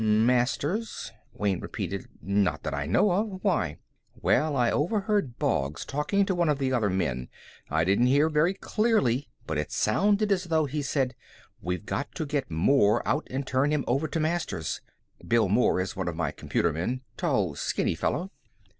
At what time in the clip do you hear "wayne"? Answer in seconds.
1.31-1.59